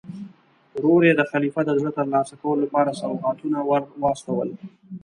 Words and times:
ورور 0.75 1.01
یې 1.07 1.13
د 1.15 1.21
خلیفه 1.31 1.61
د 1.65 1.69
زړه 1.79 1.91
ترلاسه 1.97 2.33
کولو 2.41 2.61
لپاره 2.65 2.97
سوغاتونه 3.01 3.59
ور 3.69 3.81
واستول. 4.01 4.49